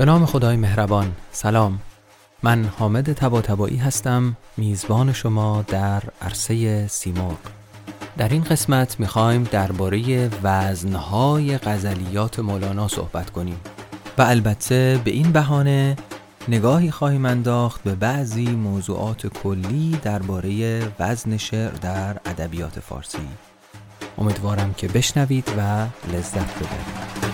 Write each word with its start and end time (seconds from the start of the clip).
به 0.00 0.06
نام 0.06 0.26
خدای 0.26 0.56
مهربان. 0.56 1.12
سلام. 1.32 1.80
من 2.42 2.64
حامد 2.78 3.12
تبا 3.12 3.66
هستم 3.66 4.36
میزبان 4.56 5.12
شما 5.12 5.64
در 5.68 6.02
عرصه 6.22 6.86
سیمرغ. 6.86 7.36
در 8.18 8.28
این 8.28 8.44
قسمت 8.44 9.00
می‌خوایم 9.00 9.44
درباره 9.44 10.30
وزنهای 10.42 11.58
غزلیات 11.58 12.38
مولانا 12.38 12.88
صحبت 12.88 13.30
کنیم. 13.30 13.60
و 14.18 14.22
البته 14.22 15.00
به 15.04 15.10
این 15.10 15.32
بهانه 15.32 15.96
نگاهی 16.48 16.90
خواهیم 16.90 17.26
انداخت 17.26 17.82
به 17.82 17.94
بعضی 17.94 18.46
موضوعات 18.46 19.26
کلی 19.26 19.98
درباره 20.02 20.82
وزن 20.98 21.36
شعر 21.36 21.70
در 21.70 22.20
ادبیات 22.26 22.80
فارسی. 22.80 23.28
امیدوارم 24.18 24.74
که 24.74 24.88
بشنوید 24.88 25.48
و 25.58 25.86
لذت 26.12 26.54
ببرید. 26.54 27.29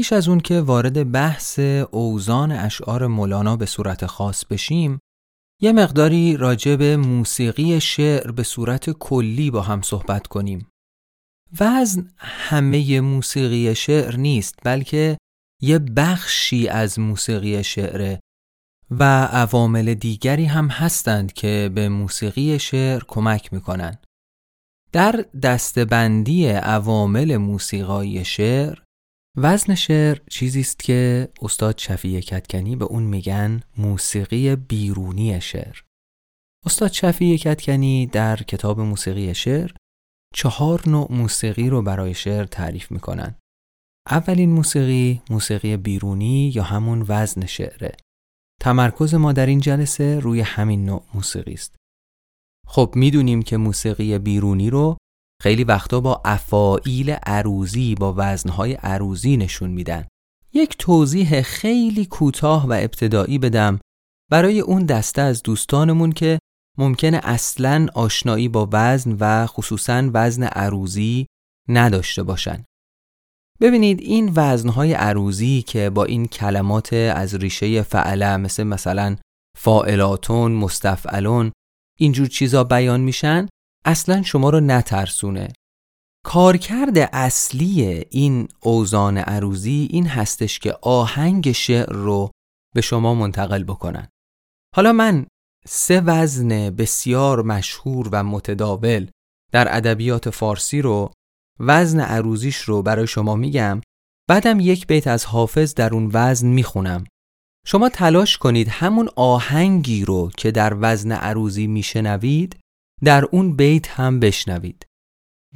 پیش 0.00 0.12
از 0.12 0.28
اون 0.28 0.40
که 0.40 0.60
وارد 0.60 1.12
بحث 1.12 1.58
اوزان 1.90 2.52
اشعار 2.52 3.06
مولانا 3.06 3.56
به 3.56 3.66
صورت 3.66 4.06
خاص 4.06 4.44
بشیم 4.44 4.98
یه 5.62 5.72
مقداری 5.72 6.36
راجع 6.36 6.76
به 6.76 6.96
موسیقی 6.96 7.80
شعر 7.80 8.30
به 8.30 8.42
صورت 8.42 8.90
کلی 8.90 9.50
با 9.50 9.62
هم 9.62 9.82
صحبت 9.82 10.26
کنیم. 10.26 10.68
وزن 11.60 12.10
همه 12.18 13.00
موسیقی 13.00 13.74
شعر 13.74 14.16
نیست 14.16 14.54
بلکه 14.64 15.18
یه 15.62 15.78
بخشی 15.78 16.68
از 16.68 16.98
موسیقی 16.98 17.64
شعره 17.64 18.20
و 18.90 19.04
عوامل 19.24 19.94
دیگری 19.94 20.44
هم 20.44 20.68
هستند 20.68 21.32
که 21.32 21.70
به 21.74 21.88
موسیقی 21.88 22.58
شعر 22.58 23.02
کمک 23.08 23.52
می‌کنن. 23.52 23.98
در 24.92 25.24
دستبندی 25.42 26.46
عوامل 26.48 27.36
موسیقایی 27.36 28.24
شعر 28.24 28.78
وزن 29.42 29.74
شعر 29.74 30.18
چیزی 30.30 30.60
است 30.60 30.78
که 30.78 31.28
استاد 31.42 31.78
شفیع 31.78 32.20
کتکنی 32.20 32.76
به 32.76 32.84
اون 32.84 33.02
میگن 33.02 33.60
موسیقی 33.76 34.56
بیرونی 34.56 35.40
شعر. 35.40 35.82
استاد 36.66 36.92
شفیع 36.92 37.36
کتکنی 37.36 38.06
در 38.06 38.36
کتاب 38.36 38.80
موسیقی 38.80 39.34
شعر 39.34 39.70
چهار 40.34 40.88
نوع 40.88 41.12
موسیقی 41.12 41.70
رو 41.70 41.82
برای 41.82 42.14
شعر 42.14 42.44
تعریف 42.44 42.90
می‌کنن. 42.90 43.34
اولین 44.10 44.52
موسیقی 44.52 45.22
موسیقی 45.30 45.76
بیرونی 45.76 46.52
یا 46.54 46.62
همون 46.62 47.04
وزن 47.08 47.46
شعره. 47.46 47.96
تمرکز 48.60 49.14
ما 49.14 49.32
در 49.32 49.46
این 49.46 49.60
جلسه 49.60 50.20
روی 50.20 50.40
همین 50.40 50.84
نوع 50.84 51.02
موسیقی 51.14 51.52
است. 51.52 51.76
خب 52.66 52.92
می‌دونیم 52.96 53.42
که 53.42 53.56
موسیقی 53.56 54.18
بیرونی 54.18 54.70
رو 54.70 54.96
خیلی 55.40 55.64
وقتا 55.64 56.00
با 56.00 56.22
افائیل 56.24 57.10
عروزی 57.10 57.94
با 57.94 58.14
وزنهای 58.16 58.72
عروزی 58.72 59.36
نشون 59.36 59.70
میدن. 59.70 60.06
یک 60.52 60.76
توضیح 60.78 61.42
خیلی 61.42 62.06
کوتاه 62.06 62.66
و 62.66 62.72
ابتدایی 62.72 63.38
بدم 63.38 63.78
برای 64.30 64.60
اون 64.60 64.86
دسته 64.86 65.22
از 65.22 65.42
دوستانمون 65.42 66.12
که 66.12 66.38
ممکنه 66.78 67.20
اصلا 67.22 67.86
آشنایی 67.94 68.48
با 68.48 68.68
وزن 68.72 69.16
و 69.20 69.46
خصوصا 69.46 70.10
وزن 70.14 70.42
عروزی 70.42 71.26
نداشته 71.68 72.22
باشن. 72.22 72.64
ببینید 73.60 74.00
این 74.00 74.32
وزنهای 74.36 74.92
عروزی 74.92 75.62
که 75.62 75.90
با 75.90 76.04
این 76.04 76.26
کلمات 76.26 76.92
از 76.92 77.34
ریشه 77.34 77.82
فعله 77.82 78.36
مثل 78.36 78.62
مثلا 78.62 79.16
فائلاتون، 79.58 80.52
مستفعلون 80.52 81.52
اینجور 81.98 82.26
چیزا 82.26 82.64
بیان 82.64 83.00
میشن 83.00 83.48
اصلا 83.84 84.22
شما 84.22 84.50
رو 84.50 84.60
نترسونه. 84.60 85.52
کارکرد 86.24 86.98
اصلی 86.98 88.04
این 88.10 88.48
اوزان 88.60 89.18
عروزی 89.18 89.88
این 89.90 90.06
هستش 90.06 90.58
که 90.58 90.76
آهنگ 90.82 91.52
شعر 91.52 91.92
رو 91.92 92.30
به 92.74 92.80
شما 92.80 93.14
منتقل 93.14 93.64
بکنن. 93.64 94.08
حالا 94.76 94.92
من 94.92 95.26
سه 95.66 96.00
وزن 96.00 96.70
بسیار 96.70 97.42
مشهور 97.42 98.08
و 98.12 98.24
متداول 98.24 99.10
در 99.52 99.76
ادبیات 99.76 100.30
فارسی 100.30 100.82
رو 100.82 101.12
وزن 101.60 102.00
عروزیش 102.00 102.56
رو 102.56 102.82
برای 102.82 103.06
شما 103.06 103.36
میگم 103.36 103.80
بعدم 104.28 104.60
یک 104.60 104.86
بیت 104.86 105.06
از 105.06 105.24
حافظ 105.24 105.74
در 105.74 105.94
اون 105.94 106.10
وزن 106.12 106.48
می‌خونم. 106.48 107.04
شما 107.66 107.88
تلاش 107.88 108.38
کنید 108.38 108.68
همون 108.68 109.08
آهنگی 109.16 110.04
رو 110.04 110.30
که 110.36 110.50
در 110.50 110.76
وزن 110.80 111.12
عروزی 111.12 111.66
میشنوید 111.66 112.59
در 113.04 113.24
اون 113.24 113.56
بیت 113.56 113.88
هم 113.88 114.20
بشنوید. 114.20 114.86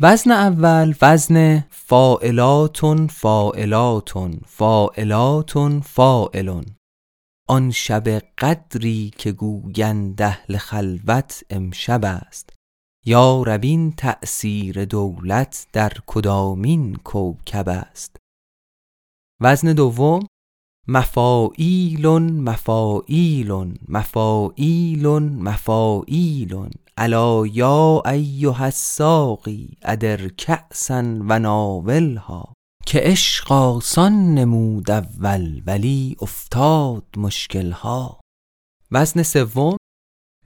وزن 0.00 0.31
اول 0.31 0.94
وزن 1.03 1.65
فائلاتون 1.71 3.06
فائلاتون 3.06 4.41
فائلاتون 4.47 5.81
فائلون 5.81 6.65
آن 7.49 7.71
شب 7.71 8.09
قدری 8.38 9.12
که 9.19 9.32
گویند 9.32 10.22
اهل 10.22 10.56
خلوت 10.56 11.44
امشب 11.50 12.00
است. 12.05 12.50
یا 13.06 13.43
ربین 13.43 13.93
تأثیر 13.93 14.84
دولت 14.84 15.66
در 15.72 15.93
کدامین 16.06 16.97
کوکب 16.97 17.69
است. 17.69 18.16
وزن 19.41 19.72
دوم 19.72 20.26
مفاعیلون 20.88 22.31
مفاعیلون 22.41 23.78
مفاعیلون 23.88 25.22
مفاعیلون 25.22 26.71
الا 26.99 27.47
یا 27.47 28.03
ایها 28.06 28.65
الساقی 28.65 29.78
ادر 29.82 30.28
کأسا 30.28 31.03
و 31.28 31.38
ناولها 31.38 32.55
که 32.87 33.00
عشق 33.03 33.53
آسان 33.53 34.34
نمود 34.34 34.91
اول 34.91 35.62
ولی 35.66 36.16
افتاد 36.21 37.05
مشکلها. 37.16 38.21
وزن 38.91 39.22
سوم 39.22 39.77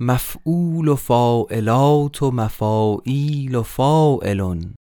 مفعول 0.00 0.88
و 0.88 0.96
فاعلات 0.96 2.22
و 2.22 2.30
مفاعیل 2.30 3.54
و 3.54 3.62
فاعلون 3.62 4.74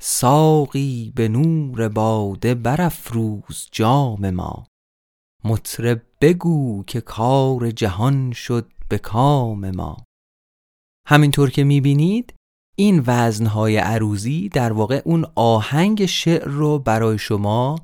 ساقی 0.00 1.12
به 1.16 1.28
نور 1.28 1.88
باده 1.88 2.54
برافروز 2.54 3.68
جام 3.72 4.30
ما. 4.30 4.66
مطرب 5.44 6.02
بگو 6.20 6.84
که 6.86 7.00
کار 7.00 7.70
جهان 7.70 8.32
شد 8.32 8.72
به 8.88 8.98
کام 8.98 9.70
ما. 9.70 9.96
همینطور 11.08 11.50
که 11.50 11.64
می‌بینید 11.64 12.34
این 12.76 13.02
وزنهای 13.06 13.76
عروزی 13.76 14.48
در 14.48 14.72
واقع 14.72 15.02
اون 15.04 15.26
آهنگ 15.34 16.06
شعر 16.06 16.48
رو 16.48 16.78
برای 16.78 17.18
شما 17.18 17.78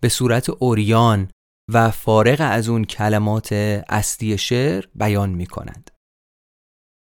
به 0.00 0.08
صورت 0.08 0.50
اوریان 0.50 1.30
و 1.72 1.90
فارغ 1.90 2.36
از 2.40 2.68
اون 2.68 2.84
کلمات 2.84 3.52
اصلی 3.88 4.38
شعر 4.38 4.84
بیان 4.94 5.30
می 5.30 5.46
کنند. 5.46 5.90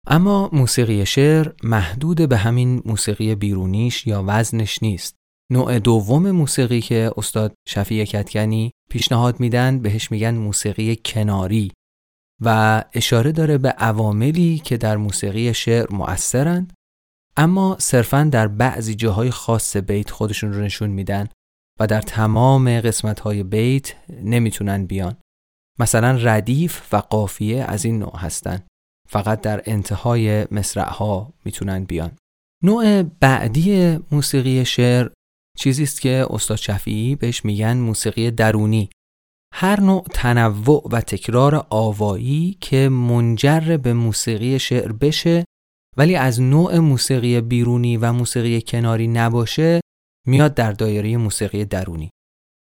اما 0.06 0.50
موسیقی 0.52 1.06
شعر 1.06 1.52
محدود 1.62 2.28
به 2.28 2.36
همین 2.36 2.82
موسیقی 2.84 3.34
بیرونیش 3.34 4.06
یا 4.06 4.24
وزنش 4.26 4.82
نیست. 4.82 5.16
نوع 5.52 5.78
دوم 5.78 6.30
موسیقی 6.30 6.80
که 6.80 7.10
استاد 7.16 7.54
شفیع 7.68 8.04
کتکنی 8.04 8.70
پیشنهاد 8.90 9.40
میدن 9.40 9.78
بهش 9.78 10.10
میگن 10.10 10.34
موسیقی 10.34 10.96
کناری 11.04 11.72
و 12.40 12.84
اشاره 12.92 13.32
داره 13.32 13.58
به 13.58 13.68
عواملی 13.68 14.58
که 14.58 14.76
در 14.76 14.96
موسیقی 14.96 15.54
شعر 15.54 15.92
مؤثرند 15.92 16.72
اما 17.36 17.76
صرفا 17.80 18.28
در 18.32 18.48
بعضی 18.48 18.94
جاهای 18.94 19.30
خاص 19.30 19.76
بیت 19.76 20.10
خودشون 20.10 20.52
رو 20.52 20.60
نشون 20.60 20.90
میدن 20.90 21.28
و 21.80 21.86
در 21.86 22.00
تمام 22.00 22.80
قسمت 22.80 23.20
های 23.20 23.42
بیت 23.42 23.94
نمی‌تونن 24.22 24.86
بیان. 24.86 25.16
مثلا 25.78 26.18
ردیف 26.20 26.94
و 26.94 26.96
قافیه 26.96 27.64
از 27.64 27.84
این 27.84 27.98
نوع 27.98 28.16
هستن. 28.16 28.62
فقط 29.08 29.40
در 29.40 29.62
انتهای 29.66 30.46
مصرع 30.50 30.88
ها 30.88 31.32
می‌تونن 31.44 31.84
بیان. 31.84 32.16
نوع 32.62 33.02
بعدی 33.02 33.98
موسیقی 34.10 34.64
شعر 34.64 35.10
چیزی 35.58 35.82
است 35.82 36.00
که 36.00 36.26
استاد 36.30 36.56
شفیعی 36.56 37.16
بهش 37.16 37.44
میگن 37.44 37.76
موسیقی 37.76 38.30
درونی. 38.30 38.90
هر 39.56 39.80
نوع 39.80 40.04
تنوع 40.14 40.88
و 40.92 41.00
تکرار 41.00 41.66
آوایی 41.70 42.58
که 42.60 42.88
منجر 42.88 43.76
به 43.76 43.92
موسیقی 43.92 44.58
شعر 44.58 44.92
بشه 44.92 45.44
ولی 45.96 46.16
از 46.16 46.40
نوع 46.40 46.78
موسیقی 46.78 47.40
بیرونی 47.40 47.96
و 47.96 48.12
موسیقی 48.12 48.62
کناری 48.62 49.08
نباشه 49.08 49.80
میاد 50.26 50.54
در 50.54 50.72
دایره 50.72 51.16
موسیقی 51.16 51.64
درونی. 51.64 52.10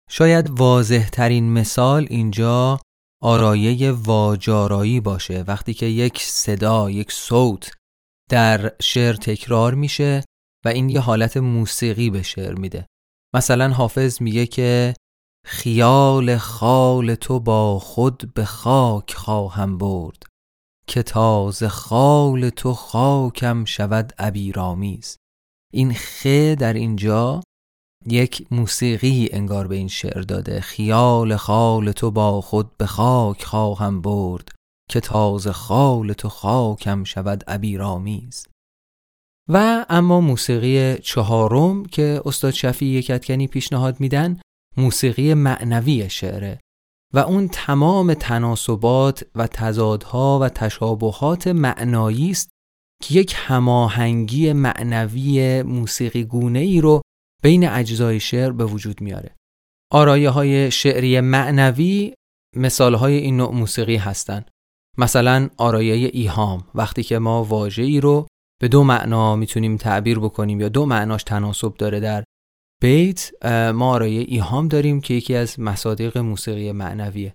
شاید 0.10 0.50
واضح 0.50 1.10
ترین 1.10 1.54
مثال 1.54 2.08
اینجا 2.10 2.80
آرایه 3.22 3.92
واجارایی 3.92 5.00
باشه. 5.00 5.44
وقتی 5.48 5.74
که 5.74 5.86
یک 5.86 6.20
صدا 6.22 6.90
یک 6.90 7.12
صوت 7.12 7.72
در 8.30 8.72
شعر 8.82 9.14
تکرار 9.16 9.74
میشه 9.74 10.24
و 10.66 10.70
این 10.70 10.90
یه 10.90 11.00
حالت 11.00 11.38
موسیقی 11.38 12.10
به 12.10 12.22
شعر 12.22 12.54
میده. 12.54 12.86
مثلا 13.36 13.70
حافظ 13.70 14.22
میگه 14.22 14.46
که 14.46 14.94
خیال 15.47 16.38
خال 16.38 17.15
تو 17.15 17.39
با 17.39 17.80
خود 17.80 18.33
به 18.33 18.45
خاک 18.45 19.13
خواهم 19.13 19.77
برد 19.77 20.24
که 20.88 21.03
تازه 21.03 21.68
خال 21.68 22.50
تو 22.50 22.74
خاکم 22.74 23.65
شود 23.65 24.13
عبیرآمیز. 24.19 25.18
این 25.74 25.94
خ 25.94 26.27
در 26.59 26.74
اینجا 26.74 27.42
یک 28.06 28.47
موسیقی 28.51 29.30
انگار 29.31 29.68
به 29.68 29.75
این 29.75 29.88
شعر 29.88 30.21
داده. 30.21 30.62
خیال 30.62 31.36
خال 31.36 31.91
تو 31.91 32.12
با 32.12 32.41
خود 32.41 32.77
به 32.77 32.86
خاک 32.86 33.44
خواهم 33.44 34.01
برد 34.01 34.51
که 34.89 35.00
تازه 35.00 35.51
خال 35.51 36.13
تو 36.13 36.30
خاکم 36.30 37.03
شود 37.03 37.44
عبیرآمیز. 37.50 38.48
و 39.50 39.86
اما 39.89 40.21
موسیقی 40.21 40.98
چهارم 40.98 41.86
که 41.86 42.21
استاد 42.25 42.51
شفیع 42.51 42.89
یکتکنی 42.89 43.48
پیشنهاد 43.48 44.00
میدن 44.00 44.39
موسیقی 44.77 45.33
معنوی 45.33 46.10
شعره 46.10 46.60
و 47.13 47.19
اون 47.19 47.48
تمام 47.48 48.13
تناسبات 48.13 49.25
و 49.36 49.48
تضادها 49.48 50.39
و 50.39 50.50
تشابهات 50.50 51.48
معنایی 51.48 52.31
است 52.31 52.50
که 53.04 53.19
یک 53.19 53.33
هماهنگی 53.38 54.54
معنوی 54.54 55.63
موسیقی 55.63 56.24
گونه 56.24 56.60
ای 56.60 56.81
رو 56.81 57.01
بین 57.44 57.68
اجزای 57.68 58.19
شعر 58.19 58.51
به 58.51 58.66
وجود 58.66 59.01
میاره. 59.01 59.36
آرایه 59.92 60.30
های 60.30 60.72
شعری 60.72 61.19
معنوی 61.19 62.13
مثال 62.56 62.95
های 62.95 63.18
این 63.18 63.38
نوع 63.38 63.51
موسیقی 63.51 63.95
هستند. 63.95 64.51
مثلا 64.98 65.50
آرایه 65.57 66.10
ایهام 66.13 66.68
وقتی 66.75 67.04
که 67.04 67.19
ما 67.19 67.44
واژه 67.44 67.83
ای 67.83 68.00
رو 68.00 68.27
به 68.62 68.68
دو 68.68 68.83
معنا 68.83 69.36
می‌تونیم 69.36 69.77
تعبیر 69.77 70.19
بکنیم 70.19 70.62
یا 70.62 70.69
دو 70.69 70.86
معناش 70.86 71.24
تناسب 71.24 71.74
داره 71.77 72.00
در 72.00 72.24
بیت 72.81 73.45
ما 73.74 73.89
آرایه 73.94 74.22
ایهام 74.22 74.68
داریم 74.68 75.01
که 75.01 75.13
یکی 75.13 75.36
از 75.36 75.60
مصادیق 75.60 76.18
موسیقی 76.18 76.72
معنویه. 76.72 77.33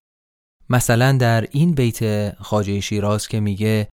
مثلا 0.69 1.12
در 1.12 1.48
این 1.50 1.75
بیت 1.75 2.31
خاجه 2.42 2.81
شیراز 2.81 3.28
که 3.28 3.40
میگه 3.40 3.88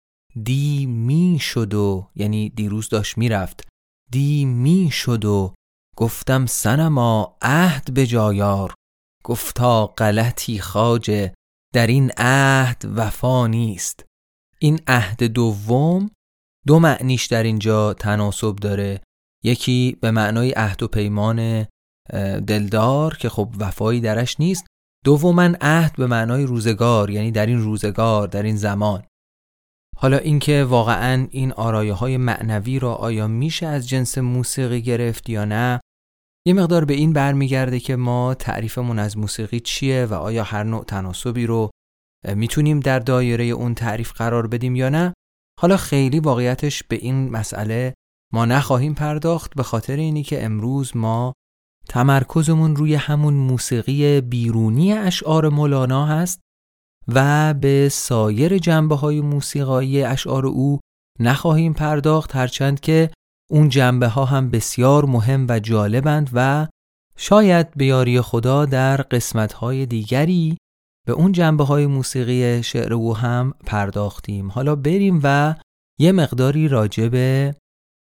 دی 0.45 0.87
می 0.87 1.39
شد 1.41 1.75
و 1.75 2.11
یعنی 2.17 2.49
دیروز 2.49 2.89
داشت 2.89 3.19
می‌رفت. 3.19 3.69
دی 4.11 4.45
می 4.45 4.91
شد 4.93 5.25
و 5.25 5.55
گفتم 5.97 6.47
سنما 6.47 7.37
عهد 7.43 7.95
به 7.95 8.07
جایار 8.07 8.75
گفتا 9.25 9.87
غلطی 9.87 10.59
خاجه 10.59 11.35
در 11.75 11.87
این 11.87 12.11
عهد 12.17 12.83
وفا 12.97 13.47
نیست. 13.47 14.05
این 14.59 14.81
عهد 14.87 15.25
دوم 15.25 16.11
دو 16.67 16.79
معنیش 16.79 17.27
در 17.27 17.43
اینجا 17.43 17.95
تناسب 17.95 18.57
داره. 18.57 19.01
یکی 19.45 19.97
به 20.01 20.11
معنای 20.11 20.53
عهد 20.53 20.83
و 20.83 20.89
پیمان 20.89 21.67
دلدار 22.47 23.17
که 23.17 23.29
خب 23.29 23.55
وفایی 23.59 24.01
درش 24.01 24.41
نیست. 24.41 24.67
دوما 25.05 25.43
عهد 25.61 25.97
به 25.97 26.07
معنای 26.07 26.45
روزگار 26.45 27.11
یعنی 27.11 27.31
در 27.31 27.47
این 27.47 27.59
روزگار 27.59 28.29
در 28.29 28.43
این 28.43 28.57
زمان. 28.57 29.03
حالا 29.97 30.17
اینکه 30.17 30.65
واقعا 30.65 31.27
این 31.31 31.53
آرایه 31.53 31.93
های 31.93 32.17
معنوی 32.17 32.79
را 32.79 32.95
آیا 32.95 33.29
میشه 33.29 33.67
از 33.67 33.89
جنس 33.89 34.19
موسیقی 34.19 34.83
گرفت 34.83 35.31
یا 35.31 35.45
نه 35.45 35.81
یه 36.47 36.55
مقدار 36.55 36.85
به 36.85 36.95
این 36.95 37.13
برمیگرده 37.13 37.81
که 37.81 37.97
ما 37.97 38.35
تعریفمون 38.35 38.99
از 38.99 39.19
موسیقی 39.19 39.61
چیه 39.61 40.07
و 40.07 40.15
آیا 40.15 40.43
هر 40.43 40.63
نوع 40.63 40.85
تناسبی 40.85 41.47
رو 41.47 41.71
می‌تونیم 42.35 42.81
در 42.81 42.99
دایره 42.99 43.45
اون 43.45 43.75
تعریف 43.75 44.13
قرار 44.13 44.47
بدیم 44.47 44.77
یا 44.77 44.89
نه. 44.89 45.15
حالا 45.61 45.77
خیلی 45.77 46.21
واقعیتش 46.21 46.83
به 46.83 46.97
این 46.97 47.31
مسئله 47.31 47.95
ما 48.33 48.45
نخواهیم 48.45 48.95
پرداخت 48.95 49.55
به 49.55 49.63
خاطر 49.63 49.97
اینی 49.97 50.23
که 50.23 50.45
امروز 50.45 50.97
ما 50.97 51.33
تمرکزمون 51.89 52.77
روی 52.77 52.95
همون 52.95 53.35
موسیقی 53.35 54.21
بیرونی 54.21 54.93
اشعار 54.93 55.49
مولانا 55.49 56.07
هست 56.07 56.41
و 57.09 57.55
به 57.55 57.89
سایر 57.93 58.59
جنبه 58.59 58.95
های 58.95 59.21
موسیقایی 59.21 60.03
اشعار 60.03 60.47
او 60.47 60.81
نخواهیم 61.21 61.73
پرداخت 61.73 62.37
هرچند 62.37 62.81
که 62.81 63.11
اون 63.51 63.69
جنبه 63.69 64.09
ها 64.09 64.25
هم 64.25 64.51
بسیار 64.51 65.05
مهم 65.05 65.47
و 65.49 65.61
جالبند 65.61 66.31
و 66.33 66.69
شاید 67.17 67.75
به 67.75 67.87
یاری 67.87 68.21
خدا 68.21 68.65
در 68.65 68.97
قسمت 68.97 69.53
های 69.53 69.87
دیگری 69.87 70.57
به 71.07 71.13
اون 71.13 71.33
جنبه 71.33 71.65
های 71.65 71.87
موسیقی 71.87 72.63
شعر 72.63 72.95
او 72.95 73.17
هم 73.17 73.55
پرداختیم. 73.67 74.51
حالا 74.51 74.77
بریم 74.77 75.21
و 75.23 75.55
یه 76.01 76.13
مقداری 76.13 76.69
راجع 76.69 77.09
به 77.09 77.55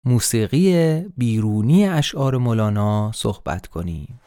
موسیقی 0.04 1.00
بیرونی 1.16 1.88
اشعار 1.88 2.37
مولانا 2.37 3.12
صحبت 3.14 3.66
کنیم. 3.66 4.20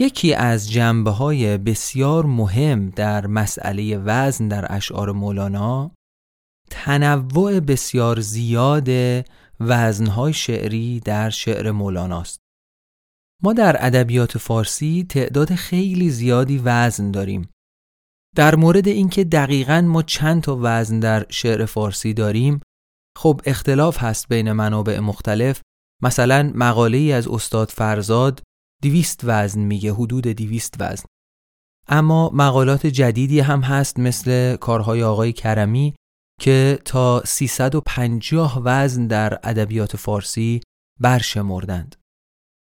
یکی 0.00 0.34
از 0.34 0.70
جنبه 0.70 1.10
های 1.10 1.58
بسیار 1.58 2.26
مهم 2.26 2.90
در 2.90 3.26
مسئله 3.26 3.98
وزن 3.98 4.48
در 4.48 4.66
اشعار 4.74 5.12
مولانا 5.12 5.97
تنوع 6.88 7.60
بسیار 7.60 8.20
زیاد 8.20 8.88
وزنهای 9.60 10.32
شعری 10.32 11.00
در 11.00 11.30
شعر 11.30 11.70
مولاناست. 11.70 12.40
ما 13.42 13.52
در 13.52 13.86
ادبیات 13.86 14.38
فارسی 14.38 15.06
تعداد 15.08 15.54
خیلی 15.54 16.10
زیادی 16.10 16.58
وزن 16.64 17.10
داریم. 17.10 17.48
در 18.36 18.54
مورد 18.54 18.88
اینکه 18.88 19.24
دقیقا 19.24 19.80
ما 19.80 20.02
چند 20.02 20.42
تا 20.42 20.58
وزن 20.62 21.00
در 21.00 21.26
شعر 21.30 21.64
فارسی 21.64 22.14
داریم 22.14 22.60
خب 23.18 23.40
اختلاف 23.44 23.98
هست 24.02 24.28
بین 24.28 24.52
منابع 24.52 24.98
مختلف 24.98 25.60
مثلا 26.02 26.52
مقاله 26.54 26.98
ای 26.98 27.12
از 27.12 27.28
استاد 27.28 27.68
فرزاد 27.68 28.42
دیویست 28.82 29.20
وزن 29.24 29.60
میگه 29.60 29.92
حدود 29.92 30.28
دیویست 30.28 30.74
وزن 30.80 31.06
اما 31.88 32.30
مقالات 32.34 32.86
جدیدی 32.86 33.40
هم 33.40 33.60
هست 33.60 33.98
مثل 33.98 34.56
کارهای 34.56 35.02
آقای 35.02 35.32
کرمی 35.32 35.94
که 36.38 36.78
تا 36.84 37.22
350 37.24 38.62
وزن 38.64 39.06
در 39.06 39.38
ادبیات 39.42 39.96
فارسی 39.96 40.60
برشمردند. 41.00 41.96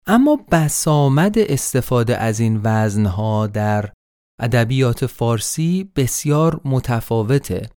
اما 0.07 0.37
بسامد 0.51 1.39
استفاده 1.39 2.17
از 2.17 2.41
این 2.41 2.61
وزنها 2.65 3.47
در 3.47 3.93
ادبیات 4.41 5.07
فارسی 5.07 5.93
بسیار 5.97 6.61
متفاوته 6.65 7.71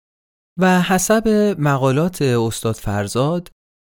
و 0.60 0.82
حسب 0.82 1.56
مقالات 1.60 2.22
استاد 2.22 2.76
فرزاد 2.76 3.52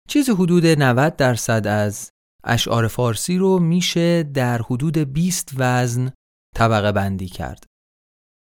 چیز 0.09 0.29
حدود 0.29 0.65
90 0.65 1.15
درصد 1.15 1.67
از 1.67 2.09
اشعار 2.43 2.87
فارسی 2.87 3.37
رو 3.37 3.59
میشه 3.59 4.23
در 4.23 4.61
حدود 4.61 4.97
20 4.97 5.51
وزن 5.57 6.11
طبقه 6.55 6.91
بندی 6.91 7.27
کرد. 7.27 7.63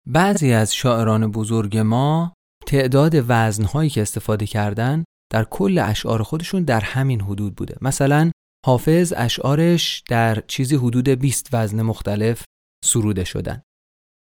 بعضی 0.08 0.54
از 0.54 0.76
شاعران 0.76 1.32
بزرگ 1.32 1.78
ما 1.78 2.34
تعداد 2.70 3.14
وزنهایی 3.28 3.90
که 3.90 4.02
استفاده 4.02 4.48
کردن 4.48 5.04
در 5.32 5.44
کل 5.44 5.80
اشعار 5.80 6.24
خودشون 6.24 6.64
در 6.64 6.80
همین 6.80 7.22
حدود 7.22 7.56
بوده. 7.56 7.78
مثلا 7.82 8.32
حافظ 8.66 9.14
اشعارش 9.18 10.04
در 10.10 10.44
چیزی 10.48 10.76
حدود 10.76 11.10
20 11.10 11.54
وزن 11.54 11.82
مختلف 11.82 12.44
سروده 12.86 13.24
شدن. 13.24 13.62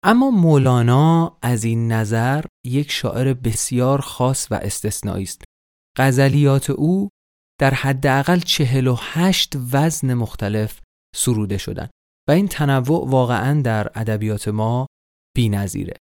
اما 0.03 0.31
مولانا 0.31 1.37
از 1.41 1.63
این 1.63 1.91
نظر 1.91 2.45
یک 2.65 2.91
شاعر 2.91 3.33
بسیار 3.33 4.01
خاص 4.01 4.51
و 4.51 4.55
استثنایی 4.55 5.23
است. 5.23 5.43
غزلیات 5.97 6.69
او 6.69 7.09
در 7.59 7.73
حداقل 7.73 8.39
48 8.39 9.53
وزن 9.71 10.13
مختلف 10.13 10.79
سروده 11.15 11.57
شدن 11.57 11.89
و 12.29 12.31
این 12.31 12.47
تنوع 12.47 13.09
واقعا 13.09 13.61
در 13.61 13.91
ادبیات 13.95 14.47
ما 14.47 14.87
بی‌نظیره. 15.35 15.93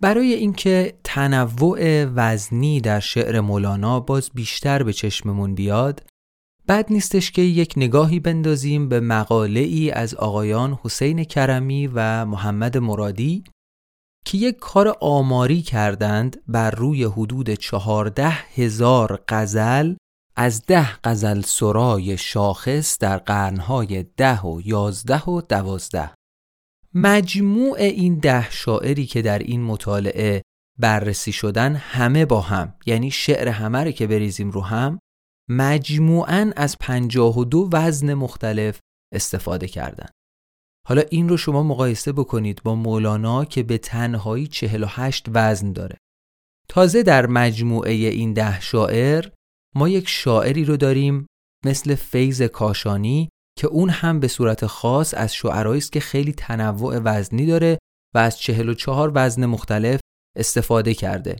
برای 0.00 0.34
اینکه 0.34 0.98
تنوع 1.04 2.04
وزنی 2.04 2.80
در 2.80 3.00
شعر 3.00 3.40
مولانا 3.40 4.00
باز 4.00 4.30
بیشتر 4.34 4.82
به 4.82 4.92
چشممون 4.92 5.54
بیاد 5.54 6.02
بد 6.68 6.92
نیستش 6.92 7.30
که 7.30 7.42
یک 7.42 7.74
نگاهی 7.76 8.20
بندازیم 8.20 8.88
به 8.88 9.00
مقاله 9.00 9.60
ای 9.60 9.90
از 9.90 10.14
آقایان 10.14 10.78
حسین 10.82 11.24
کرمی 11.24 11.86
و 11.86 12.26
محمد 12.26 12.78
مرادی 12.78 13.44
که 14.24 14.38
یک 14.38 14.56
کار 14.56 14.96
آماری 15.00 15.62
کردند 15.62 16.42
بر 16.48 16.70
روی 16.70 17.04
حدود 17.04 17.50
چهارده 17.50 18.30
هزار 18.30 19.22
غزل 19.28 19.94
از 20.36 20.66
ده 20.66 20.88
غزل 21.04 21.40
سرای 21.40 22.18
شاخص 22.18 22.98
در 22.98 23.16
قرنهای 23.18 24.02
ده 24.16 24.40
و 24.40 24.60
یازده 24.64 25.24
و 25.24 25.40
دوازده. 25.40 26.10
مجموع 26.94 27.78
این 27.78 28.18
ده 28.18 28.50
شاعری 28.50 29.06
که 29.06 29.22
در 29.22 29.38
این 29.38 29.62
مطالعه 29.62 30.42
بررسی 30.78 31.32
شدن 31.32 31.74
همه 31.74 32.26
با 32.26 32.40
هم 32.40 32.74
یعنی 32.86 33.10
شعر 33.10 33.48
همه 33.48 33.84
رو 33.84 33.90
که 33.90 34.06
بریزیم 34.06 34.50
رو 34.50 34.60
هم 34.60 34.98
مجموعاً 35.48 36.52
از 36.56 36.76
پنجاه 36.80 37.38
و 37.38 37.44
دو 37.44 37.68
وزن 37.72 38.14
مختلف 38.14 38.80
استفاده 39.14 39.68
کردن. 39.68 40.08
حالا 40.86 41.02
این 41.10 41.28
رو 41.28 41.36
شما 41.36 41.62
مقایسه 41.62 42.12
بکنید 42.12 42.62
با 42.62 42.74
مولانا 42.74 43.44
که 43.44 43.62
به 43.62 43.78
تنهایی 43.78 44.46
48 44.46 45.26
وزن 45.28 45.72
داره. 45.72 45.96
تازه 46.68 47.02
در 47.02 47.26
مجموعه 47.26 47.92
این 47.92 48.32
ده 48.32 48.60
شاعر 48.60 49.30
ما 49.74 49.88
یک 49.88 50.08
شاعری 50.08 50.64
رو 50.64 50.76
داریم 50.76 51.26
مثل 51.64 51.94
فیض 51.94 52.42
کاشانی 52.42 53.28
که 53.60 53.66
اون 53.66 53.90
هم 53.90 54.20
به 54.20 54.28
صورت 54.28 54.66
خاص 54.66 55.14
از 55.14 55.34
شعرهایی 55.34 55.78
است 55.78 55.92
که 55.92 56.00
خیلی 56.00 56.32
تنوع 56.32 56.98
وزنی 56.98 57.46
داره 57.46 57.78
و 58.14 58.18
از 58.18 58.38
44 58.38 59.12
وزن 59.14 59.46
مختلف 59.46 60.00
استفاده 60.36 60.94
کرده. 60.94 61.36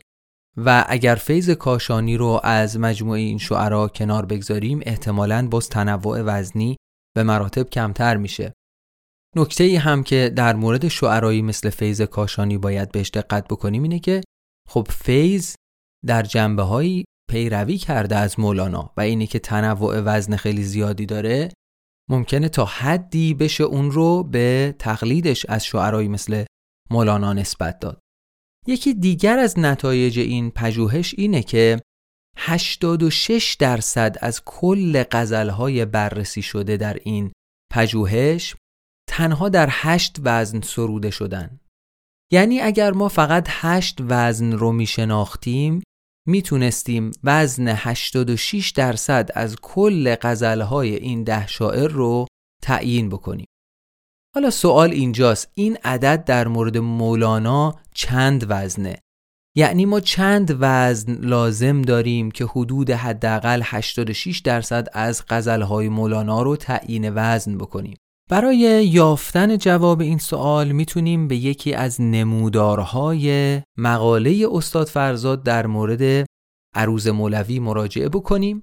و 0.57 0.85
اگر 0.89 1.15
فیض 1.15 1.51
کاشانی 1.51 2.17
رو 2.17 2.41
از 2.43 2.79
مجموعه 2.79 3.21
این 3.21 3.39
شعرا 3.39 3.89
کنار 3.89 4.27
بگذاریم 4.27 4.81
احتمالاً 4.83 5.49
باز 5.49 5.69
تنوع 5.69 6.23
وزنی 6.23 6.77
به 7.17 7.23
مراتب 7.23 7.71
کمتر 7.71 8.17
میشه. 8.17 8.53
نکته 9.37 9.65
ای 9.65 9.77
هم 9.77 10.03
که 10.03 10.33
در 10.37 10.57
مورد 10.57 10.89
شعرایی 10.89 11.43
مثل 11.43 11.71
فیض 11.71 12.01
کاشانی 12.01 12.59
باید 12.59 12.93
بهش 12.93 13.11
دقت 13.11 13.49
بکنیم 13.49 13.83
اینه 13.83 13.99
که 13.99 14.21
خب 14.69 14.89
فیض 14.91 15.55
در 16.07 16.23
جنبه 16.23 16.63
هایی 16.63 17.05
پیروی 17.31 17.79
کرده 17.79 18.17
از 18.17 18.41
مولانا 18.41 18.93
و 18.97 19.01
اینی 19.01 19.27
که 19.27 19.39
تنوع 19.39 20.01
وزن 20.01 20.37
خیلی 20.37 20.63
زیادی 20.63 21.07
داره 21.07 21.49
ممکنه 22.11 22.49
تا 22.49 22.65
حدی 22.65 23.35
بشه 23.35 23.65
اون 23.65 23.91
رو 23.91 24.23
به 24.23 24.75
تقلیدش 24.79 25.47
از 25.49 25.65
شعرایی 25.65 26.09
مثل 26.09 26.45
مولانا 26.91 27.33
نسبت 27.33 27.79
داد. 27.79 28.01
یکی 28.67 28.95
دیگر 28.95 29.39
از 29.39 29.59
نتایج 29.59 30.19
این 30.19 30.51
پژوهش 30.51 31.15
اینه 31.19 31.43
که 31.43 31.81
86 32.37 33.57
درصد 33.59 34.17
از 34.21 34.43
کل 34.45 35.05
غزلهای 35.11 35.85
بررسی 35.85 36.43
شده 36.43 36.77
در 36.77 36.99
این 37.05 37.33
پژوهش 37.73 38.55
تنها 39.09 39.49
در 39.49 39.69
هشت 39.71 40.17
وزن 40.25 40.61
سروده 40.61 41.11
شدن. 41.11 41.61
یعنی 42.33 42.61
اگر 42.61 42.93
ما 42.93 43.09
فقط 43.09 43.47
هشت 43.49 43.99
وزن 44.01 44.53
رو 44.53 44.73
می 44.73 44.87
شناختیم 44.87 45.83
می‌تونستیم 46.27 47.11
وزن 47.25 47.69
86 47.69 48.71
درصد 48.71 49.31
از 49.35 49.57
کل 49.63 50.15
غزلهای 50.23 50.95
این 50.97 51.25
ده 51.25 51.47
شاعر 51.47 51.89
رو 51.89 52.27
تعیین 52.63 53.09
بکنیم. 53.09 53.47
حالا 54.35 54.51
سوال 54.51 54.91
اینجاست 54.91 55.51
این 55.55 55.79
عدد 55.85 56.25
در 56.25 56.49
مورد 56.49 56.79
مولانا 56.79 57.75
چند 57.95 58.47
وزنه؟ 58.49 58.97
یعنی 59.57 59.85
ما 59.85 60.01
چند 60.01 60.57
وزن 60.61 61.13
لازم 61.13 61.83
داریم 61.83 62.31
که 62.31 62.45
حدود 62.45 62.91
حداقل 62.91 63.61
86 63.65 64.39
درصد 64.39 64.89
از 64.93 65.25
غزلهای 65.29 65.89
مولانا 65.89 66.43
رو 66.43 66.57
تعیین 66.57 67.13
وزن 67.15 67.59
بکنیم؟ 67.59 67.97
برای 68.31 68.87
یافتن 68.87 69.59
جواب 69.59 70.01
این 70.01 70.19
سوال 70.19 70.73
می‌تونیم 70.73 71.29
به 71.29 71.37
یکی 71.37 71.75
از 71.75 72.01
نمودارهای 72.01 73.63
مقاله 73.79 74.47
استاد 74.53 74.87
فرزاد 74.87 75.43
در 75.43 75.67
مورد 75.67 76.27
عروض 76.75 77.09
مولوی 77.09 77.59
مراجعه 77.59 78.09
بکنیم 78.09 78.63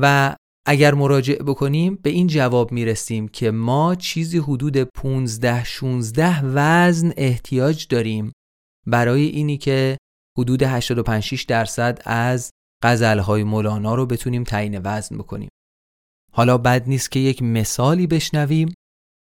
و 0.00 0.36
اگر 0.66 0.94
مراجعه 0.94 1.42
بکنیم 1.42 1.94
به 1.94 2.10
این 2.10 2.26
جواب 2.26 2.72
می‌رسیم 2.72 3.28
که 3.28 3.50
ما 3.50 3.94
چیزی 3.94 4.38
حدود 4.38 4.76
15 4.76 5.64
16 5.64 6.44
وزن 6.44 7.12
احتیاج 7.16 7.86
داریم 7.86 8.32
برای 8.86 9.22
اینی 9.22 9.58
که 9.58 9.96
حدود 10.38 10.62
85 10.62 11.46
درصد 11.48 12.02
از 12.04 12.50
غزلهای 12.82 13.44
مولانا 13.44 13.94
رو 13.94 14.06
بتونیم 14.06 14.44
تعیین 14.44 14.80
وزن 14.84 15.18
بکنیم. 15.18 15.48
حالا 16.36 16.58
بد 16.58 16.88
نیست 16.88 17.12
که 17.12 17.20
یک 17.20 17.42
مثالی 17.42 18.06
بشنویم 18.06 18.74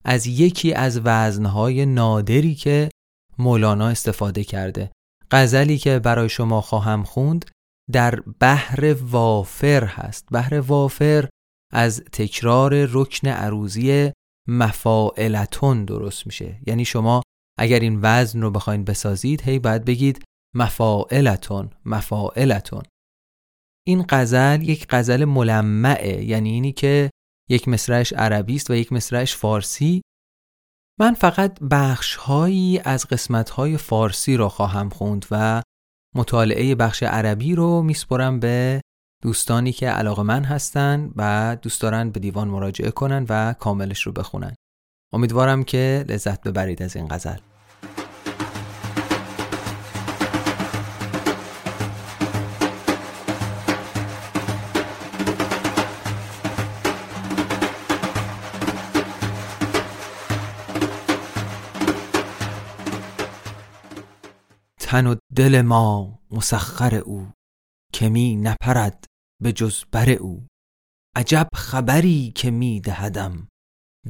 از 0.05 0.27
یکی 0.27 0.73
از 0.73 1.01
وزنهای 1.03 1.85
نادری 1.85 2.55
که 2.55 2.89
مولانا 3.37 3.87
استفاده 3.87 4.43
کرده. 4.43 4.91
غزلی 5.31 5.77
که 5.77 5.99
برای 5.99 6.29
شما 6.29 6.61
خواهم 6.61 7.03
خوند 7.03 7.45
در 7.91 8.19
بحر 8.39 8.95
وافر 9.01 9.83
هست. 9.83 10.27
بحر 10.31 10.59
وافر 10.59 11.29
از 11.73 12.03
تکرار 12.11 12.87
رکن 12.91 13.27
عروضی 13.27 14.11
مفاعلتون 14.47 15.85
درست 15.85 16.25
میشه. 16.25 16.59
یعنی 16.67 16.85
شما 16.85 17.21
اگر 17.59 17.79
این 17.79 17.99
وزن 18.01 18.41
رو 18.41 18.51
بخواین 18.51 18.83
بسازید 18.83 19.41
هی 19.41 19.59
باید 19.59 19.85
بگید 19.85 20.23
مفاعلتون 20.55 21.69
مفاعلتون. 21.85 22.83
این 23.87 24.05
غزل 24.09 24.61
یک 24.61 24.87
غزل 24.89 25.25
ملمعه 25.25 26.23
یعنی 26.23 26.49
اینی 26.49 26.71
که 26.71 27.09
یک 27.49 27.67
مصرعش 27.67 28.13
عربی 28.13 28.55
است 28.55 28.69
و 28.69 28.75
یک 28.75 28.93
مصرعش 28.93 29.35
فارسی. 29.35 30.01
من 30.99 31.13
فقط 31.13 31.59
بخش 31.59 32.15
هایی 32.15 32.79
از 32.79 33.07
قسمت 33.07 33.49
های 33.49 33.77
فارسی 33.77 34.37
را 34.37 34.49
خواهم 34.49 34.89
خوند 34.89 35.25
و 35.31 35.61
مطالعه 36.15 36.75
بخش 36.75 37.03
عربی 37.03 37.55
رو 37.55 37.81
میسپرم 37.81 38.39
به 38.39 38.81
دوستانی 39.23 39.71
که 39.71 39.89
علاقه 39.89 40.23
من 40.23 40.43
هستن 40.43 41.11
و 41.15 41.57
دوست 41.61 41.81
دارن 41.81 42.09
به 42.09 42.19
دیوان 42.19 42.47
مراجعه 42.47 42.91
کنن 42.91 43.25
و 43.29 43.53
کاملش 43.53 44.01
رو 44.01 44.11
بخونن. 44.11 44.55
امیدوارم 45.13 45.63
که 45.63 46.05
لذت 46.09 46.41
ببرید 46.41 46.83
از 46.83 46.95
این 46.95 47.07
غزل. 47.07 47.50
تن 64.91 65.07
و 65.07 65.15
دل 65.35 65.61
ما 65.61 66.19
مسخر 66.31 66.95
او 66.95 67.31
که 67.93 68.09
می 68.09 68.35
نپرد 68.35 69.05
به 69.41 69.53
جز 69.53 69.83
بر 69.91 70.09
او. 70.09 70.47
عجب 71.15 71.47
خبری 71.55 72.31
که 72.35 72.51
می 72.51 72.81
دهدم 72.81 73.47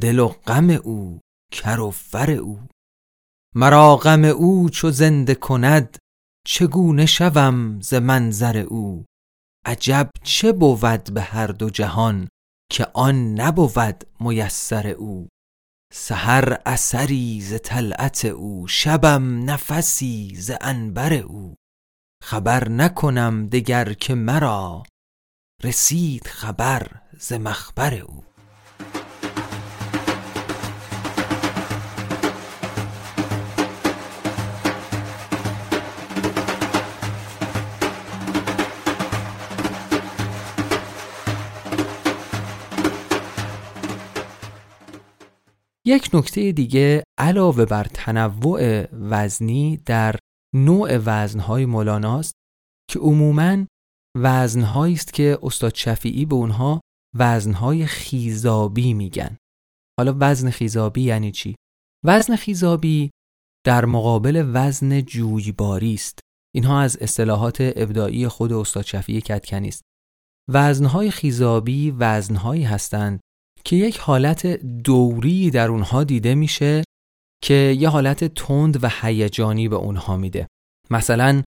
دل 0.02 0.20
و 0.20 0.28
غم 0.28 0.70
او 0.70 1.20
کر 1.52 1.80
و 1.80 1.92
فر 1.92 2.32
او. 2.32 2.68
مرا 3.56 3.96
غم 3.96 4.24
او 4.24 4.70
چو 4.70 4.92
زنده 4.92 5.36
کند 5.36 5.98
چگونه 6.48 7.06
شوم 7.06 7.82
ز 7.82 7.94
منظر 7.94 8.58
او؟ 8.58 9.06
عجب 9.66 10.10
چه 10.24 10.52
بود 10.52 11.14
به 11.14 11.22
هر 11.22 11.48
دو 11.48 11.70
جهان 11.70 12.30
که 12.72 12.88
آن 12.94 13.34
نبود 13.34 14.04
میسر 14.20 14.88
او؟ 14.88 15.28
سحر 15.94 16.58
اثری 16.66 17.42
ز 17.42 17.54
طلعت 17.64 18.26
او 18.26 18.68
شبم 18.68 19.50
نفسی 19.50 20.36
ز 20.36 20.52
انبر 20.62 21.14
او. 21.14 21.56
خبر 22.24 22.70
نکنم 22.70 23.48
دگر 23.48 23.94
که 23.94 24.16
مرا 24.16 24.84
رسید 25.64 26.28
خبر 26.28 26.88
ز 27.20 27.34
مخبر 27.34 27.94
او. 27.94 28.24
یک 45.92 46.10
نکته 46.14 46.52
دیگه 46.52 47.04
علاوه 47.20 47.66
بر 47.66 47.84
تنوع 47.84 48.86
وزنی 48.92 49.78
در 49.86 50.16
نوع 50.56 50.98
وزنهای 51.06 51.66
مولاناست 51.66 52.34
که 52.92 53.00
عموماً 53.00 53.66
وزنهایی 54.18 54.94
است 54.94 55.14
که 55.14 55.40
استاد 55.44 55.76
شفیعی 55.76 56.26
به 56.26 56.36
اونها 56.36 56.82
وزنهای 57.18 57.86
خیزابی 57.86 58.94
میگن. 58.94 59.38
حالا 60.00 60.16
وزن 60.20 60.50
خیزابی 60.50 61.02
یعنی 61.02 61.32
چی؟ 61.32 61.56
وزن 62.06 62.36
خیزابی 62.36 63.12
در 63.66 63.86
مقابل 63.86 64.52
وزن 64.54 65.02
جویباری 65.02 65.94
است. 65.94 66.20
اینها 66.56 66.82
از 66.82 66.98
اصطلاحات 67.02 67.58
ابداعی 67.60 68.28
خود 68.28 68.54
استاد 68.54 68.86
شفیعی 68.86 69.22
کتکنی 69.22 69.68
است. 69.68 69.82
وزنهای 70.50 71.12
خیزابی 71.12 71.92
وزنهایی 71.92 72.64
هستند 72.64 73.20
که 73.66 73.76
یک 73.76 73.98
حالت 73.98 74.48
دوری 74.84 75.52
در 75.52 75.68
اونها 75.68 76.04
دیده 76.04 76.36
میشه 76.36 76.84
که 77.44 77.76
یه 77.80 77.90
حالت 77.90 78.24
تند 78.24 78.84
و 78.84 78.90
هیجانی 79.02 79.68
به 79.68 79.76
اونها 79.76 80.18
میده. 80.18 80.48
مثلا 80.90 81.44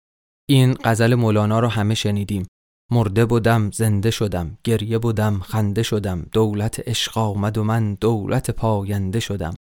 این 0.49 0.75
غزل 0.85 1.15
مولانا 1.15 1.61
رو 1.61 1.69
همه 1.69 1.95
شنیدیم. 1.95 2.47
مرده 2.91 3.25
بودم 3.25 3.71
زنده 3.71 4.11
شدم 4.11 4.59
گریه 4.65 4.99
بودم 4.99 5.41
خنده 5.41 5.83
شدم 5.83 6.27
دولت 6.33 6.89
عشق 6.89 7.19
آمد 7.19 7.59
و 7.59 7.65
من 7.65 7.95
دولت 7.95 8.51
پاینده 8.51 9.21
شدم. 9.21 9.55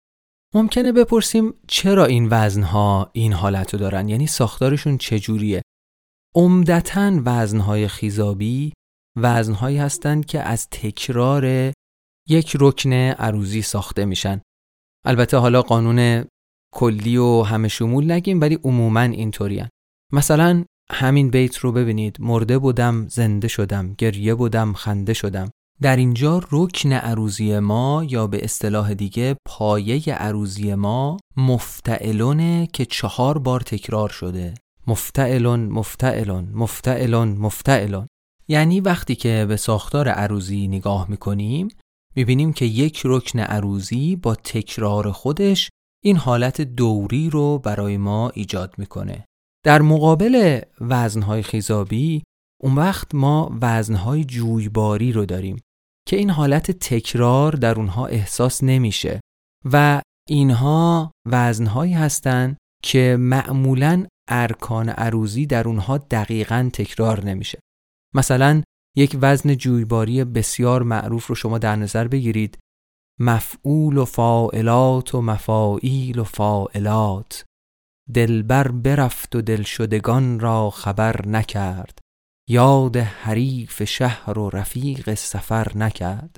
ممکنه 0.55 0.93
بپرسیم 0.93 1.55
چرا 1.69 2.05
این 2.05 2.29
وزنها 2.31 3.11
این 3.13 3.33
حالت 3.33 3.75
رو 3.75 3.81
دارن؟ 3.81 4.09
یعنی 4.09 4.27
ساختارشون 4.27 4.99
چجوریه؟ 4.99 5.63
عمدتا 6.35 7.21
وزنهای 7.25 7.89
خیزابی 7.89 8.73
وزنهایی 9.17 9.79
هستند 9.79 10.27
که 10.27 10.41
از 10.41 10.69
تکرار 10.71 11.73
یک 12.29 12.57
رکن 12.61 12.93
عروضی 12.93 13.63
ساخته 13.63 14.05
میشن. 14.05 14.41
البته 15.05 15.37
حالا 15.37 15.63
قانون 15.63 16.25
کلی 16.75 17.17
و 17.17 17.43
همه 17.43 17.69
شمول 17.69 18.13
نگیم 18.13 18.41
ولی 18.41 18.59
عموما 18.65 19.01
اینطورین. 19.01 19.69
مثلا 20.13 20.65
همین 20.91 21.31
بیت 21.31 21.57
رو 21.57 21.73
ببینید. 21.73 22.17
مرده 22.21 22.59
بودم 22.59 23.09
زنده 23.09 23.49
شدم. 23.49 23.95
گریه 23.99 24.35
بودم 24.35 24.73
خنده 24.73 25.15
شدم. 25.15 25.51
در 25.83 25.97
اینجا 25.97 26.41
رکن 26.53 26.93
عروضی 26.93 27.59
ما 27.59 28.05
یا 28.09 28.27
به 28.27 28.45
اصطلاح 28.45 28.95
دیگه 28.95 29.37
پایه 29.47 30.15
عروضی 30.15 30.75
ما 30.75 31.17
مفتعلونه 31.37 32.69
که 32.73 32.85
چهار 32.85 33.39
بار 33.39 33.61
تکرار 33.61 34.09
شده. 34.09 34.55
مفتعلون 34.87 35.69
مفتعلون 35.69 36.49
مفتعلون 36.55 37.29
مفتعلون. 37.29 38.07
یعنی 38.49 38.81
وقتی 38.81 39.15
که 39.15 39.47
به 39.49 39.57
ساختار 39.57 40.09
عروضی 40.09 40.69
نگاه 40.69 41.11
می‌کنیم 41.11 41.69
می‌بینیم 42.17 42.53
که 42.53 42.65
یک 42.65 43.03
رکن 43.05 43.39
عروضی 43.39 44.17
با 44.17 44.35
تکرار 44.35 45.13
خودش 45.13 45.71
این 46.05 46.17
حالت 46.17 46.61
دوری 46.61 47.31
رو 47.31 47.59
برای 47.59 47.97
ما 47.97 48.31
ایجاد 48.31 48.75
می‌کنه. 48.79 49.25
در 49.65 49.83
مقابل 49.83 50.61
وزنهای 50.81 51.43
خیزابی 51.43 52.23
اون 52.63 52.75
وقت 52.75 53.15
ما 53.15 53.59
وزنهای 53.61 54.25
جویباری 54.25 55.13
رو 55.13 55.27
داریم 55.27 55.61
که 56.09 56.17
این 56.17 56.31
حالت 56.31 56.71
تکرار 56.71 57.53
در 57.53 57.75
اونها 57.75 58.07
احساس 58.07 58.65
نمیشه 58.65 59.21
و 59.73 60.03
اینها 60.29 61.13
وزنهایی 61.27 61.93
هستند 61.93 62.57
که 62.83 63.17
معمولا 63.21 64.07
ارکان 64.29 64.89
عروضی 64.89 65.47
در 65.47 65.69
اونها 65.69 65.99
دقیقا 65.99 66.71
تکرار 66.73 67.25
نمیشه. 67.25 67.59
مثلا 68.15 68.63
یک 68.97 69.19
وزن 69.21 69.55
جویباری 69.55 70.25
بسیار 70.25 70.83
معروف 70.83 71.27
رو 71.27 71.35
شما 71.35 71.59
در 71.59 71.77
نظر 71.77 72.09
بگیرید. 72.09 72.59
مفعول 73.21 73.97
و 73.97 74.05
فاعلات 74.05 75.15
و 75.15 75.23
مفاعیل 75.23 76.19
و 76.19 76.25
فاعلات. 76.25 77.45
دلبر 78.15 78.69
برفت 78.69 79.37
و 79.37 79.43
دلشدگان 79.43 80.41
را 80.41 80.71
خبر 80.71 81.29
نکرد. 81.29 81.99
یاد 82.49 82.97
حریف 82.97 83.85
شهر 83.85 84.39
و 84.39 84.51
رفیق 84.51 85.15
سفر 85.15 85.77
نکرد. 85.77 86.37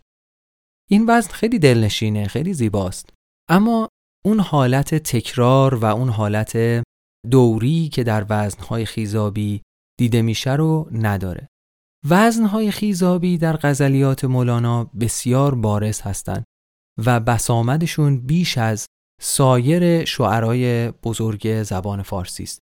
این 0.91 1.07
وزن 1.09 1.31
خیلی 1.31 1.59
دلنشینه 1.59 2.27
خیلی 2.27 2.55
زیباست. 2.55 3.11
اما 3.51 3.89
اون 4.25 4.41
حالت 4.41 4.95
تکرار 4.95 5.75
و 5.75 5.85
اون 5.85 6.09
حالت 6.09 6.83
دوری 7.31 7.89
که 7.89 8.05
در 8.05 8.27
وزنهای 8.31 8.87
خیزابی 8.87 9.63
دیده 9.99 10.23
میشه 10.23 10.53
رو 10.53 10.89
نداره. 10.93 11.49
وزنهای 12.09 12.71
خیزابی 12.71 13.39
در 13.39 13.57
غزلیات 13.57 14.25
مولانا 14.25 14.85
بسیار 14.85 15.55
بارز 15.55 16.01
هستند 16.01 16.45
و 17.05 17.21
بسامدشون 17.21 18.21
بیش 18.21 18.59
از 18.59 18.87
سایر 19.23 20.05
شعرهای 20.05 20.91
بزرگ 20.91 21.63
زبان 21.63 22.03
فارسی 22.03 22.43
است. 22.43 22.59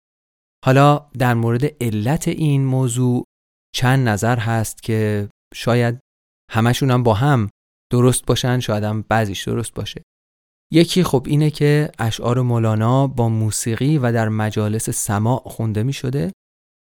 حالا 0.64 1.10
در 1.18 1.34
مورد 1.34 1.82
علت 1.82 2.28
این 2.28 2.64
موضوع 2.64 3.24
چند 3.74 4.08
نظر 4.08 4.38
هست 4.38 4.82
که 4.82 5.28
شاید 5.54 5.98
همشون 6.52 6.90
هم 6.90 7.02
با 7.02 7.14
هم 7.14 7.50
درست 7.92 8.26
باشن 8.26 8.60
شاید 8.60 8.84
هم 8.84 9.04
بعضیش 9.08 9.48
درست 9.48 9.74
باشه 9.74 10.02
یکی 10.72 11.02
خب 11.02 11.26
اینه 11.28 11.50
که 11.50 11.90
اشعار 11.98 12.40
مولانا 12.40 13.06
با 13.06 13.28
موسیقی 13.28 13.98
و 13.98 14.12
در 14.12 14.28
مجالس 14.28 14.90
سماع 14.90 15.42
خونده 15.44 15.82
می 15.82 15.92
شده 15.92 16.32